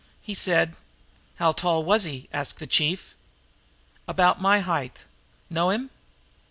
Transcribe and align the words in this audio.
He 0.19 0.33
said" 0.33 0.73
"How 1.37 1.51
tall 1.51 1.83
was 1.85 2.05
he?" 2.05 2.27
asked 2.33 2.57
the 2.57 2.65
chief. 2.65 3.13
"About 4.07 4.41
my 4.41 4.61
height. 4.61 5.03
Know 5.47 5.69
him?" 5.69 5.91